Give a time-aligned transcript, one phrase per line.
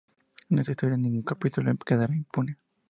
[0.49, 2.57] En esta historia ningún capítulo quedará impune.